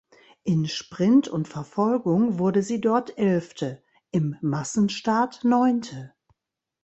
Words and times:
In 0.41 0.67
Sprint 0.67 1.27
und 1.27 1.47
Verfolgung 1.47 2.39
wurde 2.39 2.63
sie 2.63 2.81
dort 2.81 3.19
Elfte, 3.19 3.83
im 4.09 4.35
Massenstart 4.41 5.43
Neunte. 5.43 6.15